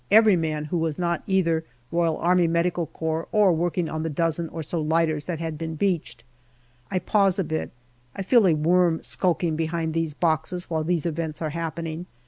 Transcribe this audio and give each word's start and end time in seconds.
every 0.09 0.35
man 0.35 0.65
who 0.65 0.79
was 0.79 0.97
not 0.97 1.21
either 1.27 1.63
R.A.M.C. 1.93 2.71
or 2.81 3.53
working 3.53 3.87
on 3.87 4.01
the 4.01 4.09
dozen 4.09 4.49
or 4.49 4.63
so 4.63 4.81
lighters 4.81 5.25
that 5.25 5.37
had 5.37 5.59
been 5.59 5.75
beached. 5.75 6.23
I 6.89 6.97
pause 6.97 7.37
a 7.37 7.43
bit. 7.43 7.69
I 8.15 8.23
feel 8.23 8.47
a 8.47 8.55
worm 8.55 9.03
skulking 9.03 9.55
behind 9.55 9.93
these 9.93 10.15
boxes 10.15 10.71
while 10.71 10.83
these 10.83 11.05
events 11.05 11.39
are 11.39 11.51
happening. 11.51 12.07